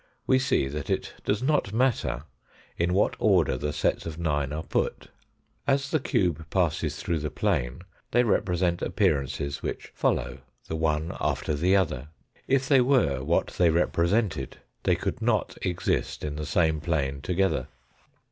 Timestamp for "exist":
15.61-16.23